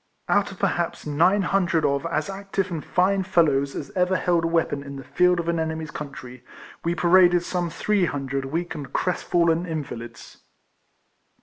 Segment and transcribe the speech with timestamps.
[0.27, 4.47] Out of perhaps nine hundred of as active and fine fellows as ever held a
[4.47, 6.43] weapon in the field of an enemy's country,
[6.83, 10.37] we paraded some three hundred weak and crest fallen invalids.